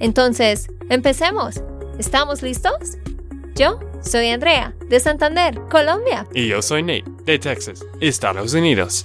[0.00, 1.62] Entonces, empecemos.
[1.98, 2.98] ¿Estamos listos?
[3.54, 6.26] Yo soy Andrea, de Santander, Colombia.
[6.34, 9.04] Y yo soy Nate, de Texas, Estados Unidos.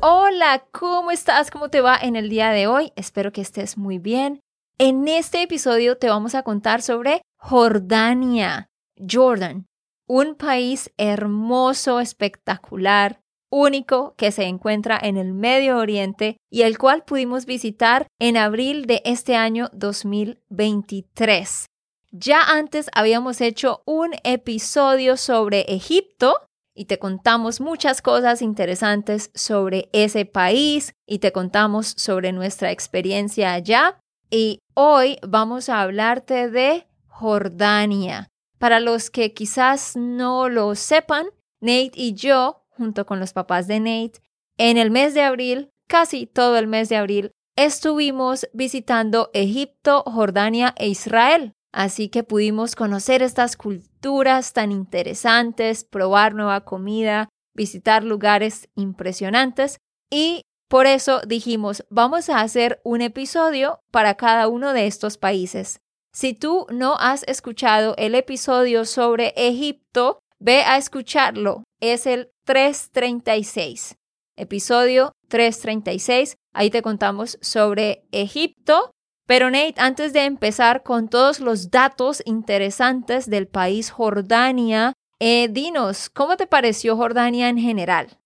[0.00, 1.50] Hola, ¿cómo estás?
[1.50, 2.92] ¿Cómo te va en el día de hoy?
[2.96, 4.40] Espero que estés muy bien.
[4.78, 9.66] En este episodio te vamos a contar sobre Jordania, Jordan,
[10.06, 13.20] un país hermoso, espectacular,
[13.54, 18.86] único que se encuentra en el Medio Oriente y el cual pudimos visitar en abril
[18.86, 21.66] de este año 2023.
[22.10, 26.34] Ya antes habíamos hecho un episodio sobre Egipto
[26.74, 33.52] y te contamos muchas cosas interesantes sobre ese país y te contamos sobre nuestra experiencia
[33.52, 34.00] allá.
[34.30, 38.26] Y hoy vamos a hablarte de Jordania.
[38.58, 41.26] Para los que quizás no lo sepan,
[41.60, 44.20] Nate y yo, junto con los papás de Nate,
[44.58, 50.74] en el mes de abril, casi todo el mes de abril, estuvimos visitando Egipto, Jordania
[50.76, 51.52] e Israel.
[51.72, 59.78] Así que pudimos conocer estas culturas tan interesantes, probar nueva comida, visitar lugares impresionantes
[60.10, 65.80] y por eso dijimos, vamos a hacer un episodio para cada uno de estos países.
[66.12, 71.64] Si tú no has escuchado el episodio sobre Egipto, ve a escucharlo.
[71.80, 73.96] Es el 336.
[74.36, 76.36] Episodio 336.
[76.52, 78.90] Ahí te contamos sobre Egipto.
[79.26, 86.10] Pero Nate, antes de empezar con todos los datos interesantes del país Jordania, eh, dinos,
[86.10, 88.18] ¿cómo te pareció Jordania en general?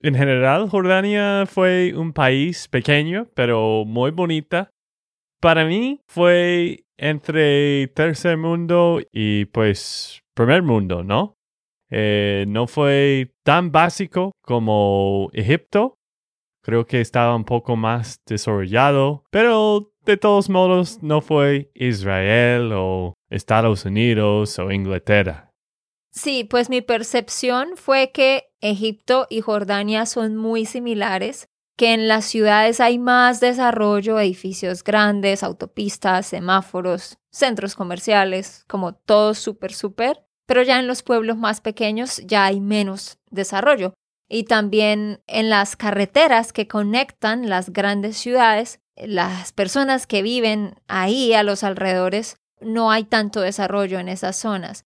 [0.00, 4.70] En general, Jordania fue un país pequeño, pero muy bonita.
[5.40, 11.34] Para mí fue entre tercer mundo y pues primer mundo, ¿no?
[11.90, 15.96] Eh, no fue tan básico como Egipto.
[16.62, 23.14] Creo que estaba un poco más desarrollado, pero de todos modos no fue Israel o
[23.30, 25.50] Estados Unidos o Inglaterra.
[26.10, 32.24] Sí, pues mi percepción fue que Egipto y Jordania son muy similares que en las
[32.24, 40.62] ciudades hay más desarrollo, edificios grandes, autopistas, semáforos, centros comerciales, como todo súper, súper, pero
[40.62, 43.94] ya en los pueblos más pequeños ya hay menos desarrollo.
[44.28, 51.34] Y también en las carreteras que conectan las grandes ciudades, las personas que viven ahí
[51.34, 54.84] a los alrededores, no hay tanto desarrollo en esas zonas.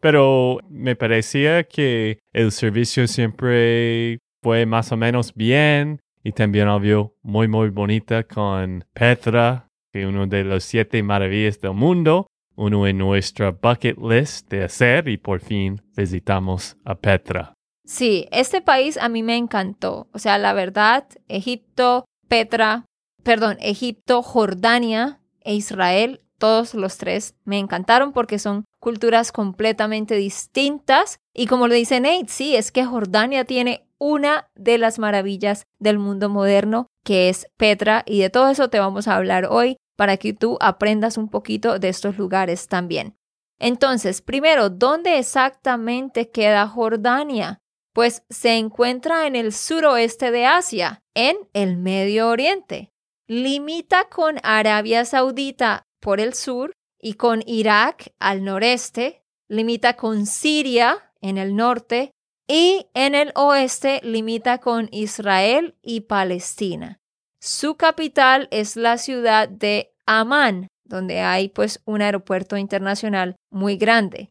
[0.00, 7.14] Pero me parecía que el servicio siempre fue más o menos bien y también obvio
[7.22, 12.26] muy muy bonita con Petra, que es uno de los siete maravillas del mundo,
[12.56, 17.54] uno en nuestra bucket list de hacer y por fin visitamos a Petra.
[17.84, 20.08] Sí, este país a mí me encantó.
[20.12, 22.86] O sea, la verdad, Egipto, Petra,
[23.22, 31.18] perdón, Egipto, Jordania e Israel, todos los tres me encantaron porque son culturas completamente distintas.
[31.34, 35.98] Y como lo dice Nate, sí, es que Jordania tiene una de las maravillas del
[35.98, 40.16] mundo moderno, que es Petra, y de todo eso te vamos a hablar hoy para
[40.16, 43.16] que tú aprendas un poquito de estos lugares también.
[43.58, 47.60] Entonces, primero, ¿dónde exactamente queda Jordania?
[47.92, 52.92] Pues se encuentra en el suroeste de Asia, en el Medio Oriente.
[53.28, 59.24] Limita con Arabia Saudita por el sur y con Irak al noreste.
[59.48, 62.10] Limita con Siria en el norte
[62.46, 67.00] y en el oeste limita con Israel y Palestina.
[67.46, 74.30] Su capital es la ciudad de Amán, donde hay pues un aeropuerto internacional muy grande.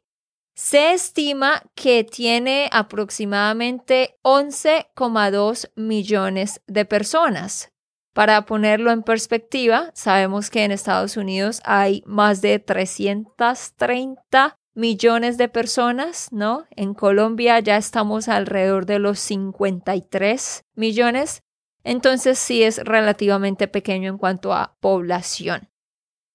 [0.56, 7.70] Se estima que tiene aproximadamente 11,2 millones de personas.
[8.16, 15.50] Para ponerlo en perspectiva, sabemos que en Estados Unidos hay más de 330 millones de
[15.50, 16.66] personas, ¿no?
[16.72, 21.44] En Colombia ya estamos alrededor de los 53 millones,
[21.84, 25.70] entonces sí es relativamente pequeño en cuanto a población.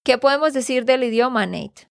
[0.04, 1.88] ¿Qué podemos decir del idioma, Nate?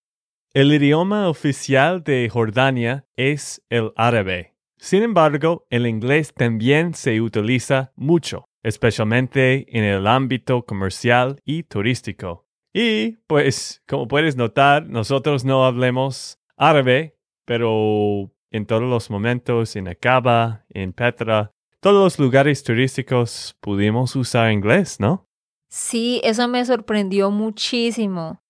[0.53, 4.55] El idioma oficial de Jordania es el árabe.
[4.77, 12.47] Sin embargo, el inglés también se utiliza mucho, especialmente en el ámbito comercial y turístico.
[12.73, 19.87] Y pues, como puedes notar, nosotros no hablemos árabe, pero en todos los momentos, en
[19.87, 25.27] Acaba, en Petra, todos los lugares turísticos pudimos usar inglés, ¿no?
[25.69, 28.41] Sí, eso me sorprendió muchísimo.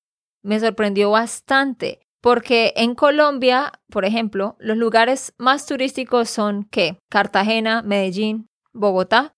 [0.43, 1.99] Me sorprendió bastante.
[2.21, 6.99] Porque en Colombia, por ejemplo, los lugares más turísticos son ¿qué?
[7.09, 9.35] Cartagena, Medellín, Bogotá.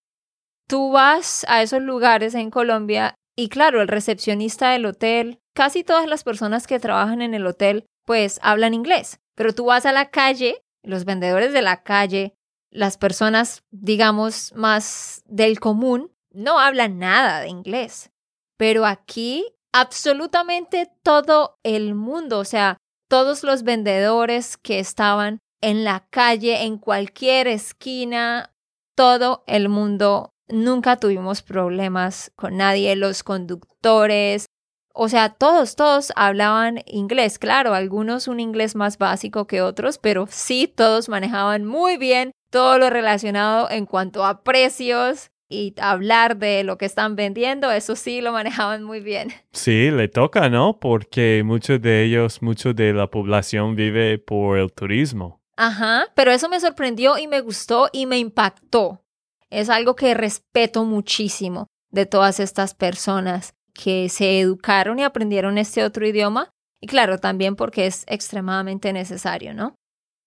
[0.67, 6.07] Tú vas a esos lugares en Colombia y claro, el recepcionista del hotel, casi todas
[6.07, 9.19] las personas que trabajan en el hotel, pues hablan inglés.
[9.35, 12.35] Pero tú vas a la calle, los vendedores de la calle,
[12.71, 18.11] las personas, digamos, más del común, no hablan nada de inglés.
[18.57, 22.77] Pero aquí absolutamente todo el mundo, o sea,
[23.07, 28.53] todos los vendedores que estaban en la calle, en cualquier esquina,
[28.95, 34.45] todo el mundo, nunca tuvimos problemas con nadie, los conductores,
[34.93, 40.27] o sea, todos, todos hablaban inglés, claro, algunos un inglés más básico que otros, pero
[40.29, 46.63] sí, todos manejaban muy bien todo lo relacionado en cuanto a precios, y hablar de
[46.63, 49.33] lo que están vendiendo, eso sí lo manejaban muy bien.
[49.51, 50.79] Sí, le toca, ¿no?
[50.79, 55.41] Porque muchos de ellos, mucho de la población vive por el turismo.
[55.57, 59.03] Ajá, pero eso me sorprendió y me gustó y me impactó.
[59.49, 65.83] Es algo que respeto muchísimo de todas estas personas que se educaron y aprendieron este
[65.83, 66.51] otro idioma.
[66.81, 69.75] Y claro, también porque es extremadamente necesario, ¿no?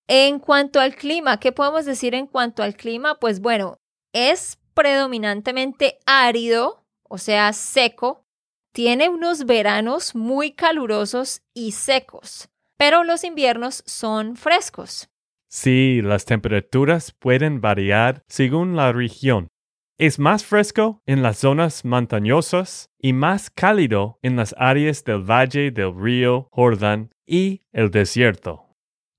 [0.08, 3.18] En cuanto al clima, ¿qué podemos decir en cuanto al clima?
[3.18, 3.78] Pues bueno,
[4.12, 8.24] es predominantemente árido, o sea, seco,
[8.72, 15.08] tiene unos veranos muy calurosos y secos, pero los inviernos son frescos.
[15.48, 19.48] Sí, las temperaturas pueden variar según la región.
[19.98, 25.70] Es más fresco en las zonas montañosas y más cálido en las áreas del valle
[25.70, 28.66] del río Jordán y el desierto.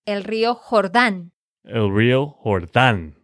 [0.06, 1.32] El río Jordán.
[1.64, 3.16] El río Jordán.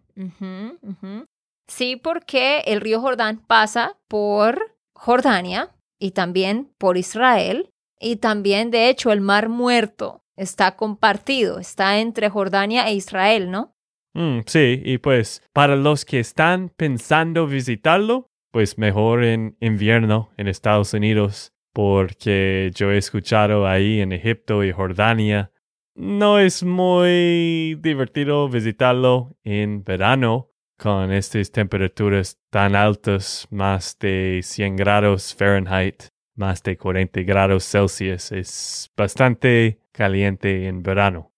[1.67, 8.89] Sí, porque el río Jordán pasa por Jordania y también por Israel y también, de
[8.89, 13.75] hecho, el Mar Muerto está compartido, está entre Jordania e Israel, ¿no?
[14.13, 20.47] Mm, sí, y pues para los que están pensando visitarlo, pues mejor en invierno en
[20.47, 25.51] Estados Unidos, porque yo he escuchado ahí en Egipto y Jordania,
[25.95, 34.77] no es muy divertido visitarlo en verano con estas temperaturas tan altas, más de 100
[34.77, 36.03] grados Fahrenheit,
[36.35, 38.31] más de 40 grados Celsius.
[38.31, 41.33] Es bastante caliente en verano.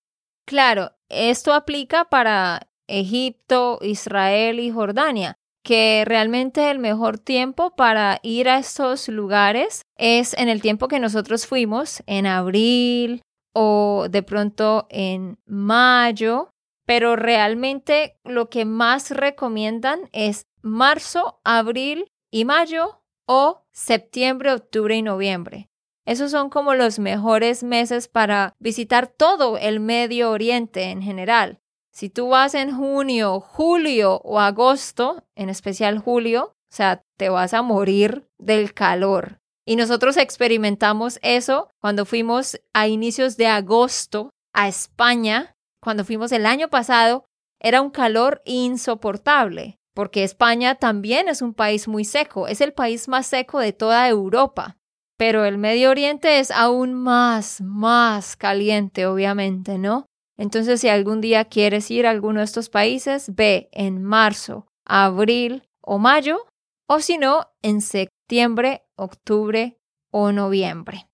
[0.46, 8.50] Claro, esto aplica para Egipto, Israel y Jordania, que realmente el mejor tiempo para ir
[8.50, 13.22] a estos lugares es en el tiempo que nosotros fuimos, en abril
[13.54, 16.50] o de pronto en mayo,
[16.86, 25.02] pero realmente lo que más recomiendan es marzo, abril y mayo o septiembre, octubre y
[25.02, 25.71] noviembre.
[26.12, 31.62] Esos son como los mejores meses para visitar todo el Medio Oriente en general.
[31.90, 37.54] Si tú vas en junio, julio o agosto, en especial julio, o sea, te vas
[37.54, 39.40] a morir del calor.
[39.66, 46.46] Y nosotros experimentamos eso cuando fuimos a inicios de agosto a España cuando fuimos el
[46.46, 47.24] año pasado,
[47.58, 53.08] era un calor insoportable, porque España también es un país muy seco, es el país
[53.08, 54.78] más seco de toda Europa.
[55.22, 60.08] Pero el Medio Oriente es aún más, más caliente, obviamente, ¿no?
[60.36, 65.62] Entonces, si algún día quieres ir a alguno de estos países, ve en marzo, abril
[65.80, 66.48] o mayo,
[66.88, 69.78] o si no, en septiembre, octubre
[70.10, 71.08] o noviembre.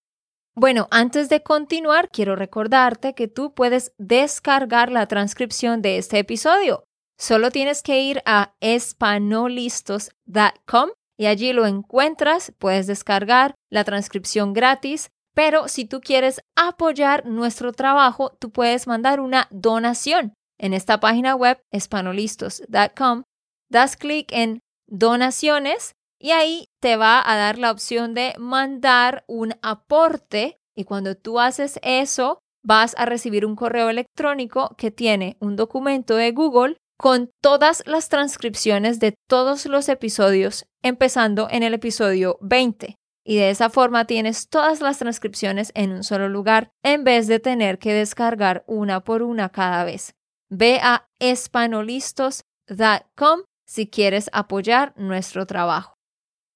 [0.55, 6.85] Bueno, antes de continuar, quiero recordarte que tú puedes descargar la transcripción de este episodio.
[7.19, 15.09] Solo tienes que ir a espanolistos.com y allí lo encuentras, puedes descargar la transcripción gratis,
[15.33, 20.33] pero si tú quieres apoyar nuestro trabajo, tú puedes mandar una donación.
[20.59, 23.23] En esta página web, espanolistos.com,
[23.69, 29.53] das clic en donaciones y ahí te va a dar la opción de mandar un
[29.61, 35.55] aporte y cuando tú haces eso vas a recibir un correo electrónico que tiene un
[35.55, 42.37] documento de Google con todas las transcripciones de todos los episodios, empezando en el episodio
[42.41, 42.97] 20.
[43.23, 47.39] Y de esa forma tienes todas las transcripciones en un solo lugar en vez de
[47.39, 50.15] tener que descargar una por una cada vez.
[50.49, 55.95] Ve a espanolistos.com si quieres apoyar nuestro trabajo.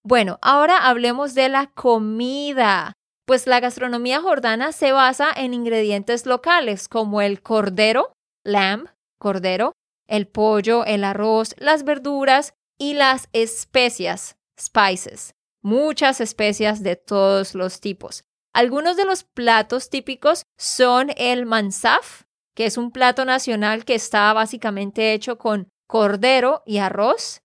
[0.03, 2.93] Bueno, ahora hablemos de la comida.
[3.27, 8.87] Pues la gastronomía jordana se basa en ingredientes locales como el cordero, lamb,
[9.19, 9.73] cordero,
[10.11, 15.35] el pollo, el arroz, las verduras y las especias, spices.
[15.63, 18.25] Muchas especias de todos los tipos.
[18.53, 24.33] Algunos de los platos típicos son el mansaf, que es un plato nacional que está
[24.33, 27.41] básicamente hecho con cordero y arroz,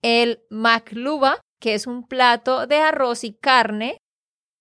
[0.00, 3.98] el makluba, que es un plato de arroz y carne,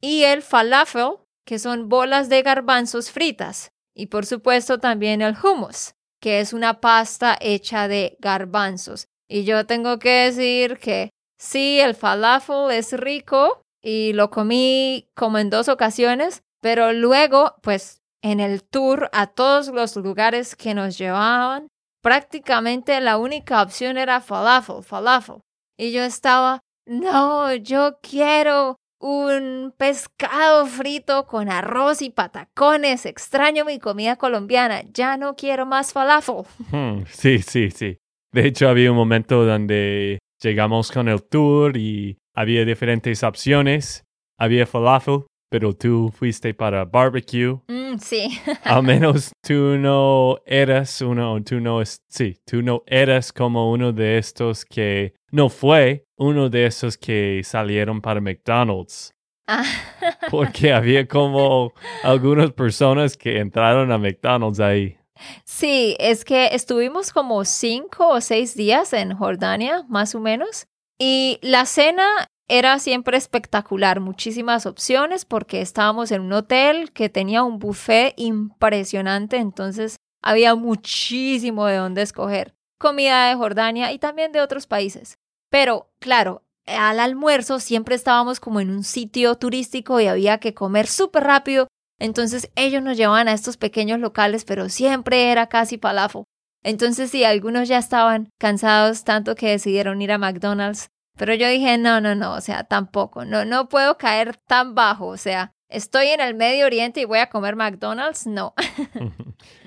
[0.01, 5.93] y el falafel, que son bolas de garbanzos fritas, y por supuesto también el hummus,
[6.23, 9.09] que es una pasta hecha de garbanzos.
[9.29, 15.37] Y yo tengo que decir que sí, el falafel es rico y lo comí como
[15.37, 20.97] en dos ocasiones, pero luego, pues en el tour a todos los lugares que nos
[20.97, 21.67] llevaban,
[22.01, 25.41] prácticamente la única opción era falafel, falafel.
[25.77, 33.05] Y yo estaba, no, yo quiero un pescado frito con arroz y patacones.
[33.05, 34.81] Extraño mi comida colombiana.
[34.93, 36.43] Ya no quiero más falafel.
[36.71, 37.97] Hmm, sí, sí, sí.
[38.31, 44.05] De hecho, había un momento donde llegamos con el tour y había diferentes opciones.
[44.39, 47.59] Había falafel, pero tú fuiste para barbecue.
[47.67, 48.39] Mm, sí.
[48.63, 54.17] Al menos tú no eras uno, tú no, sí, tú no eras como uno de
[54.17, 59.13] estos que no fue uno de esos que salieron para McDonald's.
[59.47, 59.63] Ah.
[60.31, 64.97] Porque había como algunas personas que entraron a McDonald's ahí.
[65.45, 70.65] Sí, es que estuvimos como cinco o seis días en Jordania, más o menos.
[70.97, 77.43] Y la cena era siempre espectacular, muchísimas opciones porque estábamos en un hotel que tenía
[77.43, 82.53] un buffet impresionante, entonces había muchísimo de dónde escoger.
[82.79, 85.17] Comida de Jordania y también de otros países.
[85.49, 90.87] Pero, claro, al almuerzo siempre estábamos como en un sitio turístico y había que comer
[90.87, 91.67] súper rápido,
[91.99, 96.25] entonces ellos nos llevaban a estos pequeños locales, pero siempre era casi palafo.
[96.63, 101.77] Entonces sí, algunos ya estaban cansados tanto que decidieron ir a McDonald's pero yo dije,
[101.77, 106.07] no, no, no, o sea, tampoco, no, no puedo caer tan bajo, o sea, estoy
[106.07, 108.53] en el Medio Oriente y voy a comer McDonald's, no.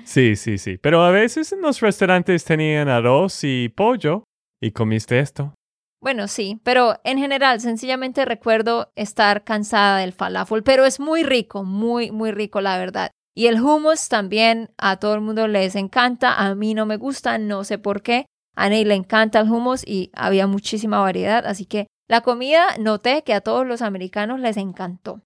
[0.05, 4.25] sí, sí, sí, pero a veces en los restaurantes tenían arroz y pollo
[4.61, 5.55] y comiste esto.
[6.01, 11.65] Bueno, sí, pero en general sencillamente recuerdo estar cansada del falafel, pero es muy rico,
[11.65, 13.11] muy, muy rico, la verdad.
[13.35, 17.39] Y el hummus también a todo el mundo les encanta, a mí no me gusta,
[17.39, 21.67] no sé por qué, a Ney le encanta el hummus y había muchísima variedad, así
[21.67, 25.21] que la comida noté que a todos los americanos les encantó.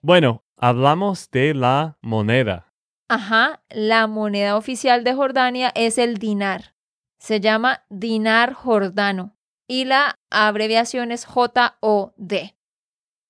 [0.00, 2.72] Bueno, hablamos de la moneda.
[3.08, 6.74] Ajá, la moneda oficial de Jordania es el dinar.
[7.18, 9.36] Se llama dinar jordano
[9.66, 12.52] y la abreviación es JOD.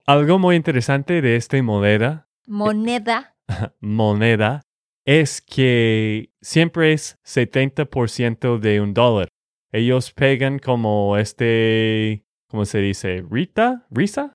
[0.07, 2.29] Algo muy interesante de esta moneda.
[2.47, 3.37] Moneda.
[3.81, 4.66] moneda
[5.07, 9.29] es que siempre es 70% de un dólar.
[9.73, 13.25] Ellos pegan como este, ¿cómo se dice?
[13.31, 13.87] ¿Rita?
[13.91, 14.33] ¿Risa?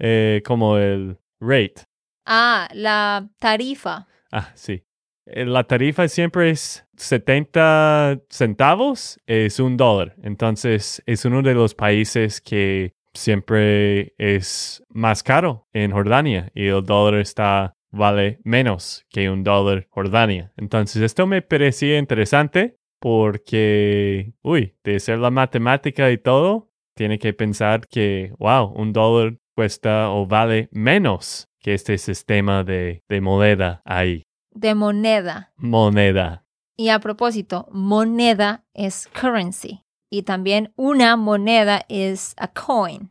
[0.00, 1.84] Eh, como el rate.
[2.26, 4.06] Ah, la tarifa.
[4.32, 4.82] Ah, sí.
[5.26, 10.16] Eh, la tarifa siempre es 70 centavos, es un dólar.
[10.22, 16.84] Entonces es uno de los países que siempre es más caro en Jordania y el
[16.84, 20.52] dólar está vale menos que un dólar Jordania.
[20.56, 27.32] Entonces esto me parecía interesante porque, uy, de ser la matemática y todo, tiene que
[27.32, 33.82] pensar que, wow, un dólar cuesta o vale menos que este sistema de, de moneda
[33.84, 34.24] ahí.
[34.50, 35.52] De moneda.
[35.56, 36.44] Moneda.
[36.76, 43.10] Y a propósito, moneda es currency y también una moneda es a coin.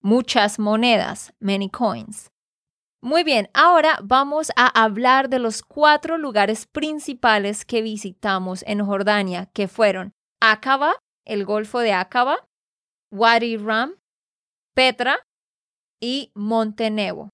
[0.00, 2.31] Muchas monedas, many coins.
[3.04, 9.50] Muy bien, ahora vamos a hablar de los cuatro lugares principales que visitamos en Jordania,
[9.52, 10.94] que fueron Aqaba,
[11.26, 12.46] el Golfo de Aqaba,
[13.10, 13.96] Wadi Ram,
[14.76, 15.18] Petra
[16.00, 17.30] y Montenegro.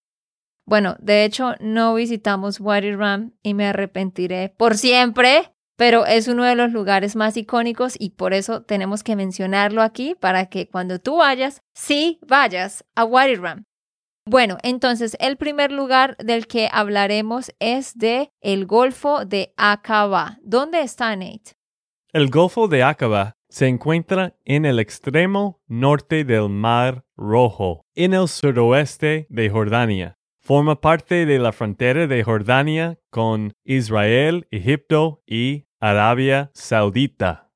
[0.66, 6.44] Bueno, de hecho no visitamos Wadi Ram y me arrepentiré por siempre, pero es uno
[6.44, 10.98] de los lugares más icónicos y por eso tenemos que mencionarlo aquí para que cuando
[10.98, 13.67] tú vayas, sí vayas a Wadi Ram.
[14.30, 20.36] Bueno, entonces el primer lugar del que hablaremos es de el Golfo de Aqaba.
[20.42, 21.52] ¿Dónde está Nate?
[22.12, 28.28] El Golfo de Aqaba se encuentra en el extremo norte del Mar Rojo, en el
[28.28, 30.18] suroeste de Jordania.
[30.42, 37.50] Forma parte de la frontera de Jordania con Israel, Egipto y Arabia Saudita.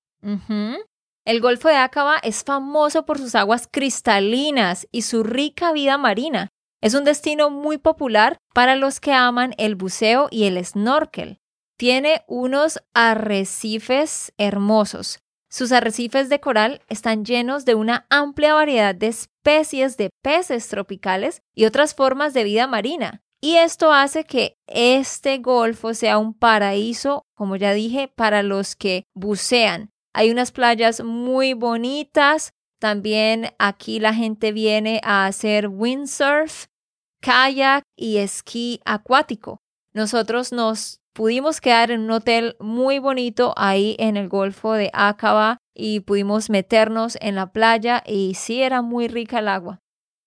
[1.24, 6.48] El Golfo de Aqaba es famoso por sus aguas cristalinas y su rica vida marina.
[6.82, 11.38] Es un destino muy popular para los que aman el buceo y el snorkel.
[11.78, 15.20] Tiene unos arrecifes hermosos.
[15.48, 21.42] Sus arrecifes de coral están llenos de una amplia variedad de especies de peces tropicales
[21.54, 23.22] y otras formas de vida marina.
[23.40, 29.04] Y esto hace que este golfo sea un paraíso, como ya dije, para los que
[29.14, 29.90] bucean.
[30.12, 32.54] Hay unas playas muy bonitas.
[32.80, 36.66] También aquí la gente viene a hacer windsurf,
[37.22, 39.60] kayak y esquí acuático.
[39.94, 45.58] Nosotros nos pudimos quedar en un hotel muy bonito ahí en el Golfo de Acaba
[45.74, 49.78] y pudimos meternos en la playa y sí era muy rica el agua.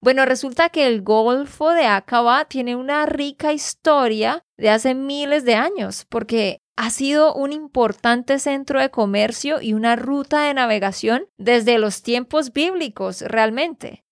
[0.01, 5.55] Bueno, resulta que el Golfo de Acaba tiene una rica historia de hace miles de
[5.55, 11.79] años, porque ha sido un importante centro de comercio y una ruta de navegación desde
[11.79, 14.03] los tiempos bíblicos realmente.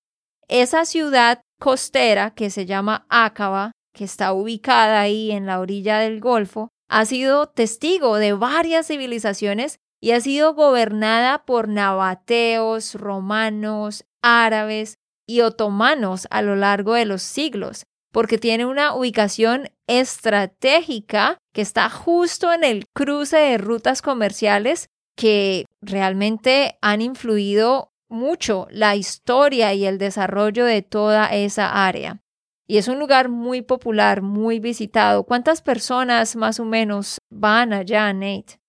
[0.48, 6.20] Esa ciudad costera que se llama Acaba, que está ubicada ahí en la orilla del
[6.20, 14.96] Golfo, ha sido testigo de varias civilizaciones y ha sido gobernada por nabateos, romanos, árabes,
[15.26, 21.90] y otomanos a lo largo de los siglos, porque tiene una ubicación estratégica que está
[21.90, 29.86] justo en el cruce de rutas comerciales que realmente han influido mucho la historia y
[29.86, 32.22] el desarrollo de toda esa área.
[32.66, 35.26] Y es un lugar muy popular, muy visitado.
[35.26, 38.60] ¿Cuántas personas más o menos van allá, Nate?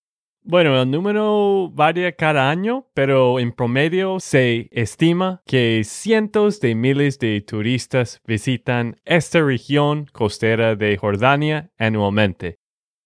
[0.47, 7.17] Bueno, el número varía cada año, pero en promedio se estima que cientos de miles
[7.17, 12.59] de turistas visitan esta región costera de Jordania anualmente.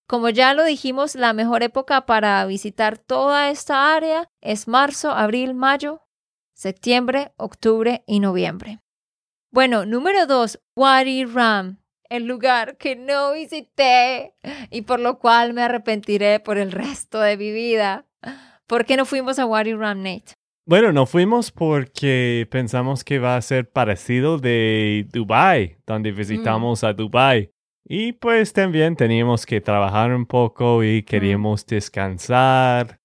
[0.05, 5.53] Como ya lo dijimos, la mejor época para visitar toda esta área es marzo, abril,
[5.53, 6.01] mayo,
[6.59, 8.79] septiembre, octubre y noviembre.
[9.51, 14.33] Bueno, número dos, Wadi Ram el lugar que no visité
[14.71, 18.05] y por lo cual me arrepentiré por el resto de mi vida.
[18.67, 20.33] ¿Por qué no fuimos a Wadi Rum, Nate?
[20.65, 26.93] Bueno, no fuimos porque pensamos que va a ser parecido de Dubai, donde visitamos a
[26.93, 27.51] Dubai.
[27.83, 32.98] Y pues también teníamos que trabajar un poco y queríamos descansar.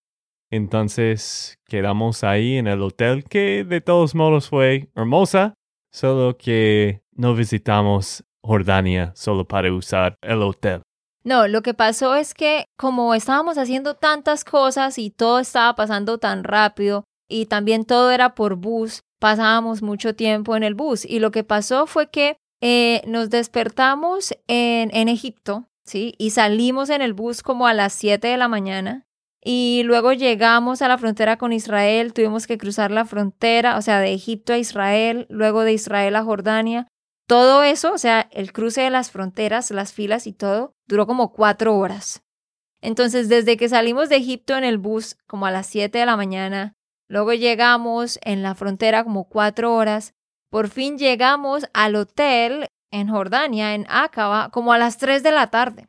[0.51, 5.55] Entonces quedamos ahí en el hotel que de todos modos fue hermosa,
[5.93, 10.83] solo que no visitamos Jordania solo para usar el hotel.
[11.25, 16.19] No, lo que pasó es que como estábamos haciendo tantas cosas y todo estaba pasando
[16.19, 21.21] tan rápido y también todo era por bus, pasábamos mucho tiempo en el bus y
[21.21, 26.15] lo que pasó fue que eh, nos despertamos en, en Egipto, ¿sí?
[26.19, 29.07] Y salimos en el bus como a las 7 de la mañana
[29.47, 34.01] y luego llegamos a la frontera con Israel, tuvimos que cruzar la frontera, o sea,
[34.01, 36.89] de Egipto a Israel, luego de Israel a Jordania,
[37.27, 41.33] todo eso, o sea, el cruce de las fronteras, las filas y todo, duró como
[41.33, 42.23] cuatro horas.
[42.81, 46.17] Entonces, desde que salimos de Egipto en el bus, como a las siete de la
[46.17, 46.75] mañana,
[47.09, 50.15] luego llegamos en la frontera como cuatro horas,
[50.51, 55.51] por fin llegamos al hotel en Jordania, en Acaba, como a las tres de la
[55.51, 55.89] tarde.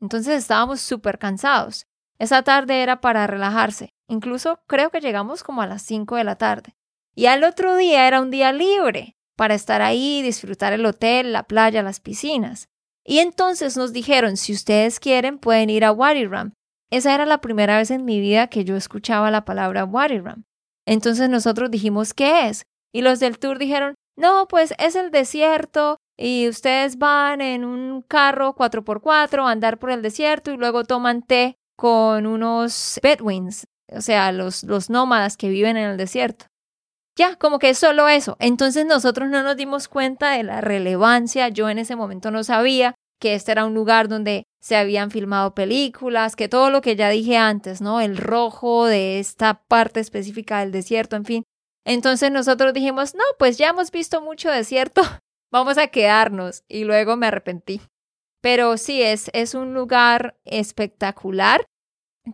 [0.00, 1.87] Entonces estábamos súper cansados.
[2.18, 3.90] Esa tarde era para relajarse.
[4.08, 6.74] Incluso creo que llegamos como a las cinco de la tarde.
[7.14, 11.44] Y al otro día era un día libre para estar ahí, disfrutar el hotel, la
[11.44, 12.68] playa, las piscinas.
[13.04, 16.52] Y entonces nos dijeron, si ustedes quieren, pueden ir a Wadiram.
[16.90, 20.44] Esa era la primera vez en mi vida que yo escuchaba la palabra Wadiram.
[20.86, 22.64] Entonces nosotros dijimos, ¿qué es?
[22.92, 28.02] Y los del tour dijeron, no, pues es el desierto y ustedes van en un
[28.02, 34.00] carro 4x4 a andar por el desierto y luego toman té con unos bedouins, o
[34.00, 36.46] sea, los, los nómadas que viven en el desierto.
[37.16, 38.36] Ya, como que es solo eso.
[38.40, 41.48] Entonces nosotros no nos dimos cuenta de la relevancia.
[41.48, 45.54] Yo en ese momento no sabía que este era un lugar donde se habían filmado
[45.54, 48.00] películas, que todo lo que ya dije antes, ¿no?
[48.00, 51.44] El rojo de esta parte específica del desierto, en fin.
[51.84, 55.02] Entonces nosotros dijimos, no, pues ya hemos visto mucho desierto,
[55.52, 56.64] vamos a quedarnos.
[56.68, 57.80] Y luego me arrepentí.
[58.50, 61.66] Pero sí, es, es un lugar espectacular.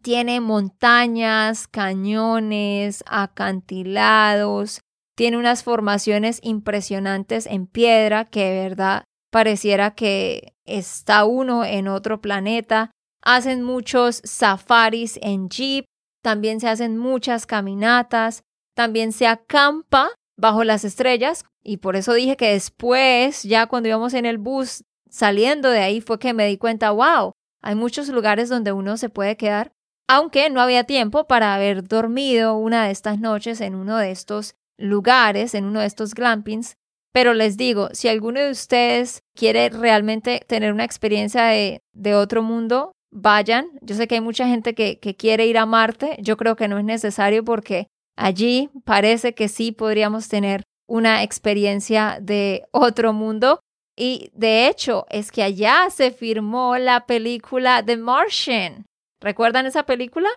[0.00, 4.80] Tiene montañas, cañones, acantilados,
[5.16, 12.20] tiene unas formaciones impresionantes en piedra que de verdad pareciera que está uno en otro
[12.20, 12.92] planeta.
[13.20, 15.84] Hacen muchos safaris en jeep,
[16.22, 18.44] también se hacen muchas caminatas,
[18.76, 24.14] también se acampa bajo las estrellas y por eso dije que después, ya cuando íbamos
[24.14, 28.48] en el bus saliendo de ahí, fue que me di cuenta, wow, hay muchos lugares
[28.48, 29.72] donde uno se puede quedar
[30.08, 34.54] aunque no había tiempo para haber dormido una de estas noches en uno de estos
[34.78, 36.76] lugares, en uno de estos glampings,
[37.12, 42.42] Pero les digo, si alguno de ustedes quiere realmente tener una experiencia de, de otro
[42.42, 43.68] mundo, vayan.
[43.82, 46.16] Yo sé que hay mucha gente que, que quiere ir a Marte.
[46.18, 52.18] Yo creo que no es necesario porque allí parece que sí podríamos tener una experiencia
[52.20, 53.60] de otro mundo.
[53.96, 58.86] Y de hecho, es que allá se firmó la película The Martian.
[59.20, 60.28] ¿Recuerdan esa película?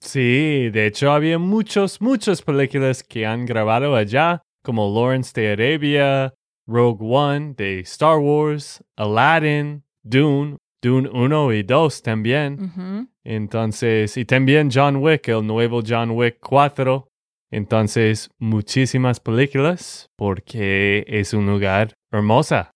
[0.00, 6.34] Sí, de hecho había muchos, muchas películas que han grabado allá como Lawrence de Arabia,
[6.66, 13.08] Rogue One de Star Wars, Aladdin, Dune, Dune 1 y 2 también.
[13.24, 17.08] Entonces, y también John Wick, el nuevo John Wick 4.
[17.50, 22.68] Entonces, muchísimas películas porque es un lugar hermoso.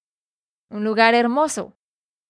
[0.71, 1.77] Un lugar hermoso.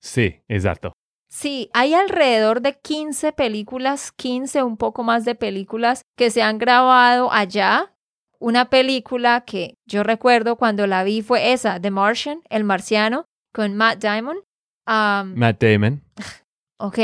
[0.00, 0.92] Sí, exacto.
[1.28, 6.58] Sí, hay alrededor de 15 películas, 15 un poco más de películas que se han
[6.58, 7.94] grabado allá
[8.40, 13.76] una película que yo recuerdo cuando la vi fue esa, The Martian, El Marciano, con
[13.76, 14.38] Matt Damon.
[14.86, 16.02] Matt Damon.
[16.82, 16.98] Ok,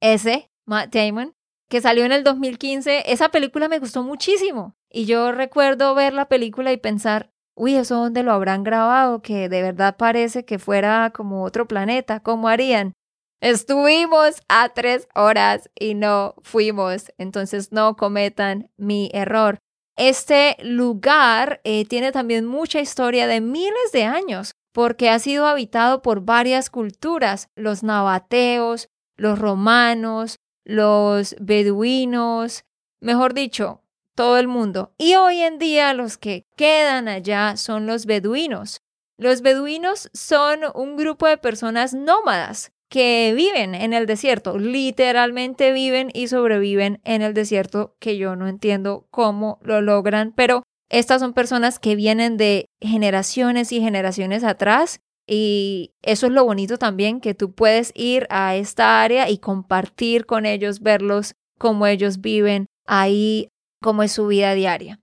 [0.00, 1.34] ese, Matt Damon,
[1.68, 3.10] que salió en el 2015.
[3.10, 4.76] Esa película me gustó muchísimo.
[4.88, 9.22] Y yo recuerdo ver la película y pensar, uy, ¿eso dónde lo habrán grabado?
[9.22, 12.20] Que de verdad parece que fuera como otro planeta.
[12.20, 12.92] ¿Cómo harían?
[13.40, 17.12] Estuvimos a tres horas y no fuimos.
[17.18, 19.58] Entonces no cometan mi error.
[19.96, 26.02] Este lugar eh, tiene también mucha historia de miles de años porque ha sido habitado
[26.02, 32.64] por varias culturas, los nabateos, los romanos, los beduinos,
[33.00, 33.80] mejor dicho,
[34.16, 34.92] todo el mundo.
[34.98, 38.80] Y hoy en día los que quedan allá son los beduinos.
[39.16, 46.10] Los beduinos son un grupo de personas nómadas que viven en el desierto, literalmente viven
[46.12, 51.32] y sobreviven en el desierto, que yo no entiendo cómo lo logran, pero estas son
[51.32, 57.34] personas que vienen de generaciones y generaciones atrás y eso es lo bonito también, que
[57.34, 63.48] tú puedes ir a esta área y compartir con ellos, verlos, cómo ellos viven ahí,
[63.86, 64.98] cómo es su vida diaria.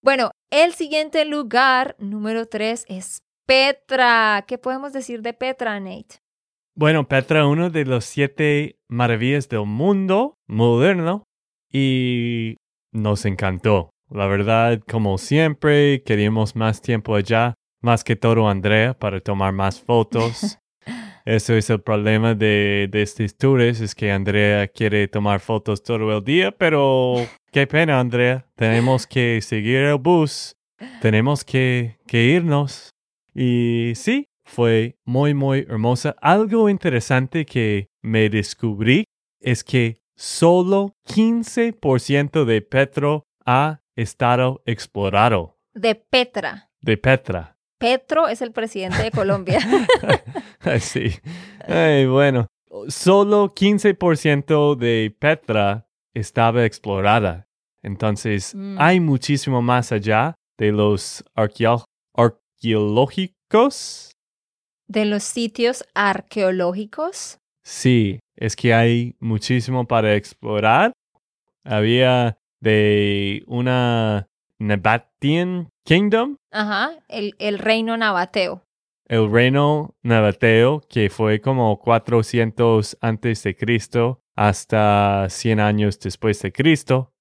[0.00, 4.44] Bueno, el siguiente lugar, número tres, es Petra.
[4.46, 6.20] ¿Qué podemos decir de Petra, Nate?
[6.76, 11.24] Bueno, Petra, uno de los siete maravillas del mundo moderno
[11.68, 12.58] y
[12.92, 13.90] nos encantó.
[14.08, 19.80] La verdad, como siempre, queríamos más tiempo allá, más que todo Andrea, para tomar más
[19.80, 20.58] fotos.
[21.26, 26.16] Eso es el problema de, de estos tours, es que Andrea quiere tomar fotos todo
[26.16, 27.16] el día, pero
[27.50, 28.46] qué pena, Andrea.
[28.54, 30.54] Tenemos que seguir el bus,
[31.02, 32.90] tenemos que, que irnos.
[33.34, 36.14] Y sí, fue muy, muy hermosa.
[36.20, 39.02] Algo interesante que me descubrí
[39.40, 45.58] es que solo 15% de Petro ha estado explorado.
[45.74, 46.70] De Petra.
[46.80, 47.55] De Petra.
[47.78, 49.60] Petro es el presidente de Colombia.
[50.80, 51.10] sí.
[51.66, 52.46] Ay, bueno,
[52.88, 57.48] solo 15% de Petra estaba explorada.
[57.82, 58.76] Entonces, mm.
[58.78, 61.24] hay muchísimo más allá de los
[62.14, 64.16] arqueológicos
[64.88, 67.38] de los sitios arqueológicos?
[67.62, 70.92] Sí, es que hay muchísimo para explorar.
[71.64, 76.36] Había de una Nabatian Kingdom.
[76.50, 78.62] Ajá, el, el reino nabateo.
[79.08, 86.52] El reino nabateo, que fue como 400 antes de Cristo hasta 100 años después de
[86.52, 87.12] Cristo.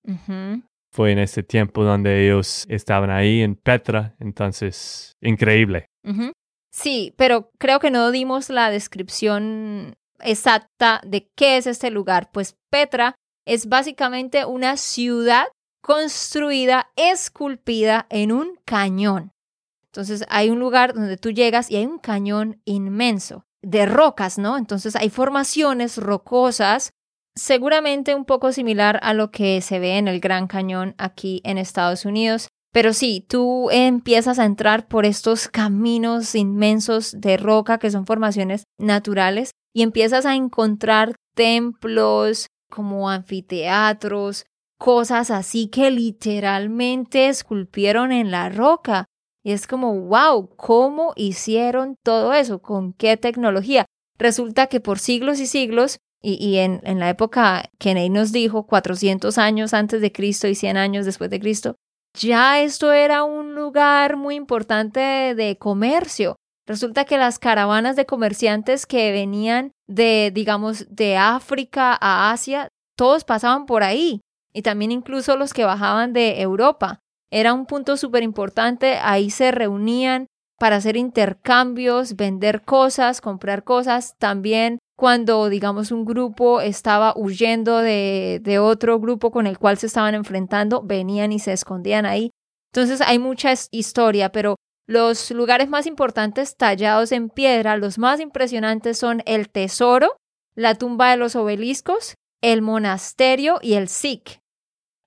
[0.92, 5.88] Fue en ese tiempo donde ellos estaban ahí en Petra, entonces, increíble.
[6.72, 12.30] Sí, pero creo que no dimos la descripción exacta de qué es este lugar.
[12.32, 15.48] Pues Petra es básicamente una ciudad
[15.86, 19.34] construida, esculpida en un cañón.
[19.86, 24.58] Entonces hay un lugar donde tú llegas y hay un cañón inmenso de rocas, ¿no?
[24.58, 26.90] Entonces hay formaciones rocosas,
[27.36, 31.60] seguramente un poco similar a lo que se ve en el Gran Cañón aquí en
[31.60, 32.48] Estados Unidos.
[32.74, 38.64] Pero sí, tú empiezas a entrar por estos caminos inmensos de roca que son formaciones
[38.80, 44.46] naturales y empiezas a encontrar templos como anfiteatros,
[44.78, 49.06] cosas así que literalmente esculpieron en la roca.
[49.44, 52.62] Y es como, wow, ¿cómo hicieron todo eso?
[52.62, 53.86] ¿Con qué tecnología?
[54.18, 58.66] Resulta que por siglos y siglos, y, en, en, la época que Ney nos dijo,
[58.66, 61.76] 400 años antes de Cristo y 100 años después de Cristo,
[62.16, 65.00] ya esto era un lugar muy importante
[65.36, 66.36] de comercio.
[66.66, 73.24] Resulta que las caravanas de comerciantes que venían de, digamos, de África a Asia, todos
[73.24, 74.22] pasaban por ahí.
[74.56, 77.02] Y también incluso los que bajaban de Europa.
[77.30, 78.98] Era un punto súper importante.
[79.02, 84.16] Ahí se reunían para hacer intercambios, vender cosas, comprar cosas.
[84.18, 89.88] También cuando, digamos, un grupo estaba huyendo de, de otro grupo con el cual se
[89.88, 92.32] estaban enfrentando, venían y se escondían ahí.
[92.74, 94.56] Entonces hay mucha historia, pero
[94.88, 100.16] los lugares más importantes tallados en piedra, los más impresionantes son el tesoro,
[100.56, 104.40] la tumba de los obeliscos, el monasterio y el Sikh.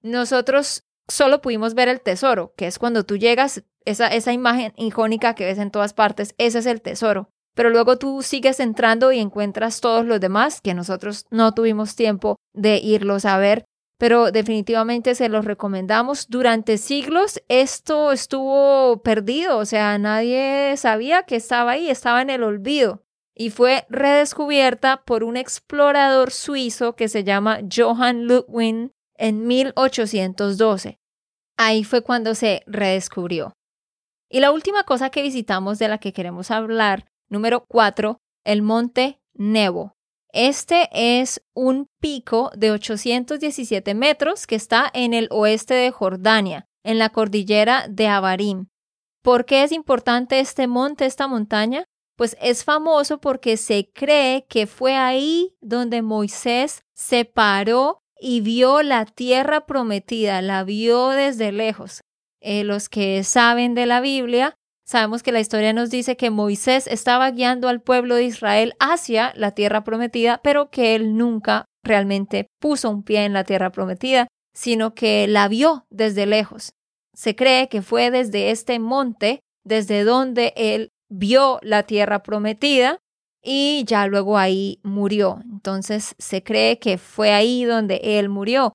[0.02, 5.34] Nosotros solo pudimos ver el tesoro, que es cuando tú llegas, esa, esa imagen icónica
[5.34, 7.30] que ves en todas partes, ese es el tesoro.
[7.54, 12.36] Pero luego tú sigues entrando y encuentras todos los demás que nosotros no tuvimos tiempo
[12.52, 13.64] de irlos a ver,
[13.98, 16.28] pero definitivamente se los recomendamos.
[16.28, 22.44] Durante siglos esto estuvo perdido, o sea, nadie sabía que estaba ahí, estaba en el
[22.44, 23.02] olvido
[23.34, 30.98] y fue redescubierta por un explorador suizo que se llama Johann Ludwig en 1812.
[31.58, 33.52] Ahí fue cuando se redescubrió.
[34.30, 39.20] Y la última cosa que visitamos de la que queremos hablar, número 4, el monte
[39.34, 39.94] Nebo.
[40.32, 46.98] Este es un pico de 817 metros que está en el oeste de Jordania, en
[46.98, 48.66] la cordillera de Abarim.
[49.22, 51.84] ¿Por qué es importante este monte, esta montaña?
[52.16, 58.82] Pues es famoso porque se cree que fue ahí donde Moisés se paró y vio
[58.82, 62.00] la tierra prometida, la vio desde lejos.
[62.40, 64.54] Eh, los que saben de la Biblia,
[64.86, 69.32] sabemos que la historia nos dice que Moisés estaba guiando al pueblo de Israel hacia
[69.36, 74.28] la tierra prometida, pero que él nunca realmente puso un pie en la tierra prometida,
[74.54, 76.72] sino que la vio desde lejos.
[77.14, 82.98] Se cree que fue desde este monte, desde donde él vio la tierra prometida,
[83.50, 85.40] y ya luego ahí murió.
[85.50, 88.74] Entonces se cree que fue ahí donde él murió.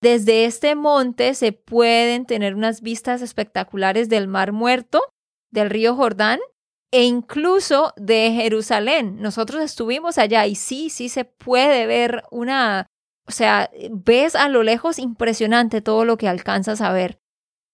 [0.00, 5.02] Desde este monte se pueden tener unas vistas espectaculares del Mar Muerto,
[5.50, 6.38] del río Jordán
[6.92, 9.20] e incluso de Jerusalén.
[9.20, 12.86] Nosotros estuvimos allá y sí, sí se puede ver una,
[13.26, 17.18] o sea, ves a lo lejos impresionante todo lo que alcanzas a ver.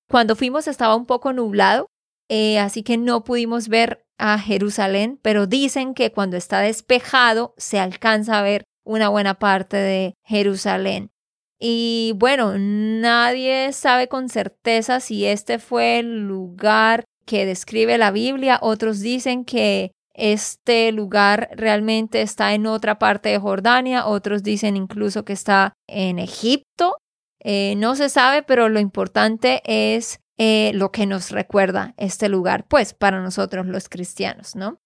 [0.09, 1.90] Cuando fuimos estaba un poco nublado,
[2.33, 7.81] eh, así que no pudimos ver a Jerusalén, pero dicen que cuando está despejado se
[7.81, 11.11] alcanza a ver una buena parte de Jerusalén.
[11.59, 18.61] Y bueno, nadie sabe con certeza si este fue el lugar que describe la Biblia.
[18.63, 24.07] Otros dicen que este lugar realmente está en otra parte de Jordania.
[24.07, 26.97] Otros dicen incluso que está en Egipto.
[27.43, 32.65] Eh, no se sabe, pero lo importante es eh, lo que nos recuerda este lugar,
[32.67, 34.81] pues para nosotros los cristianos, ¿no?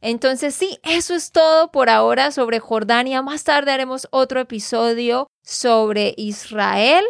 [0.00, 3.20] Entonces sí, eso es todo por ahora sobre Jordania.
[3.20, 7.04] Más tarde haremos otro episodio sobre Israel.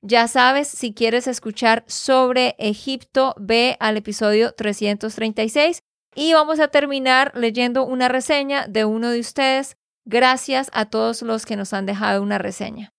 [0.00, 5.80] Ya sabes, si quieres escuchar sobre Egipto, ve al episodio 336
[6.14, 9.76] y vamos a terminar leyendo una reseña de uno de ustedes.
[10.04, 12.92] Gracias a todos los que nos han dejado una reseña.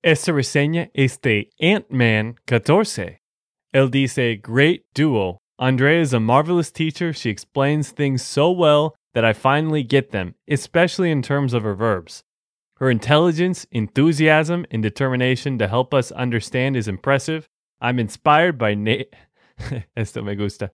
[0.00, 3.25] Esta reseña es de Ant-Man 14.
[3.76, 5.36] Él dice, Great duo.
[5.58, 7.12] Andrea is a marvelous teacher.
[7.12, 11.74] She explains things so well that I finally get them, especially in terms of her
[11.74, 12.22] verbs.
[12.76, 17.48] Her intelligence, enthusiasm, and determination to help us understand is impressive.
[17.78, 19.14] I'm inspired by Nate.
[19.96, 20.70] Esto me gusta.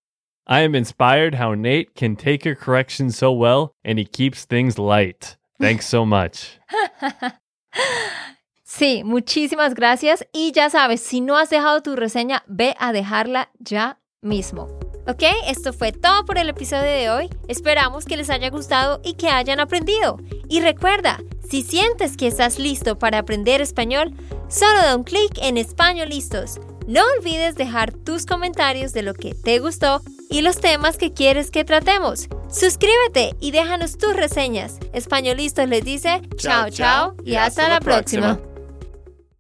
[0.46, 4.78] I am inspired how Nate can take her corrections so well and he keeps things
[4.78, 5.36] light.
[5.60, 6.58] Thanks so much.
[8.74, 13.50] Sí, muchísimas gracias y ya sabes, si no has dejado tu reseña, ve a dejarla
[13.58, 14.66] ya mismo.
[15.06, 17.28] Ok, esto fue todo por el episodio de hoy.
[17.48, 20.16] Esperamos que les haya gustado y que hayan aprendido.
[20.48, 24.14] Y recuerda, si sientes que estás listo para aprender español,
[24.48, 26.58] solo da un clic en Español Listos.
[26.86, 31.50] No olvides dejar tus comentarios de lo que te gustó y los temas que quieres
[31.50, 32.26] que tratemos.
[32.50, 34.78] Suscríbete y déjanos tus reseñas.
[34.94, 38.40] Españolistos les dice chao chao y hasta, la próxima.